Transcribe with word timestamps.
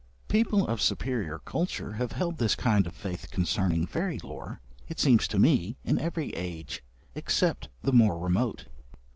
People 0.29 0.65
of 0.65 0.81
superior 0.81 1.37
culture 1.37 1.91
have 1.91 2.13
held 2.13 2.39
this 2.39 2.55
kind 2.55 2.87
of 2.87 2.95
faith 2.95 3.29
concerning 3.29 3.85
fairy 3.85 4.17
lore, 4.23 4.59
it 4.87 4.99
seems 4.99 5.27
to 5.27 5.37
me, 5.37 5.77
in 5.83 5.99
every 5.99 6.31
age, 6.33 6.83
except 7.13 7.69
the 7.83 7.93
more 7.93 8.17
remote. 8.17 8.65